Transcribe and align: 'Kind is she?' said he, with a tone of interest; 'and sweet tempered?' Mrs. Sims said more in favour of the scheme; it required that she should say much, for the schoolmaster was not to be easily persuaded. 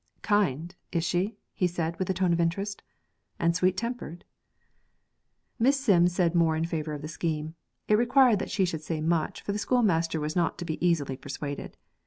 'Kind 0.23 0.73
is 0.91 1.03
she?' 1.03 1.37
said 1.67 1.93
he, 1.93 1.99
with 1.99 2.09
a 2.09 2.13
tone 2.15 2.33
of 2.33 2.39
interest; 2.39 2.81
'and 3.37 3.55
sweet 3.55 3.77
tempered?' 3.77 4.25
Mrs. 5.61 5.73
Sims 5.75 6.15
said 6.15 6.33
more 6.33 6.55
in 6.55 6.65
favour 6.65 6.93
of 6.93 7.03
the 7.03 7.07
scheme; 7.07 7.53
it 7.87 7.99
required 7.99 8.39
that 8.39 8.49
she 8.49 8.65
should 8.65 8.81
say 8.81 8.99
much, 8.99 9.43
for 9.43 9.51
the 9.51 9.59
schoolmaster 9.59 10.19
was 10.19 10.35
not 10.35 10.57
to 10.57 10.65
be 10.65 10.83
easily 10.83 11.17
persuaded. 11.17 11.77